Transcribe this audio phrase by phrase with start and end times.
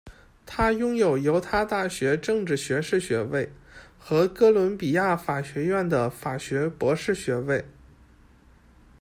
[0.47, 3.53] 他拥有犹他大学的政治学学士学位
[3.99, 7.63] 和哥伦比亚法学院的法学博士学位。